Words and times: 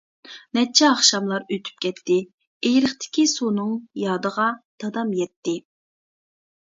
نەچچە 0.57 0.87
ئاخشاملار 0.91 1.43
ئۆتۈپ 1.57 1.83
كەتتى، 1.85 2.17
ئېرىقتىكى 2.69 3.27
سۇنىڭ 3.35 3.77
يادىغا 4.05 4.51
دادام 4.85 5.13
يەتتى. 5.23 5.59